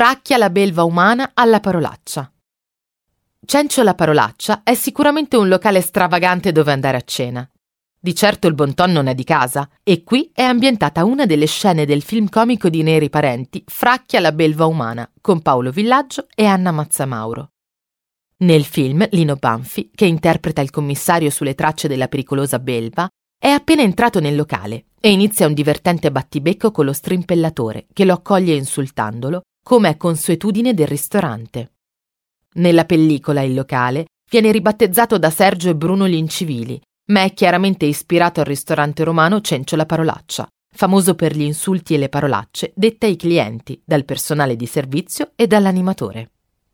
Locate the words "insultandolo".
28.54-29.42